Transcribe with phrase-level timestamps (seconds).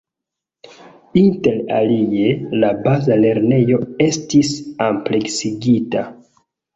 [1.19, 2.31] Inter alie,
[2.63, 3.77] la baza lernejo
[4.07, 4.49] estis
[4.87, 6.03] ampleksigita.